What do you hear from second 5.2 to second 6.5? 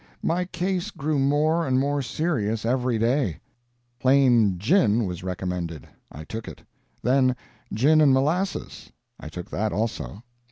recommended; I took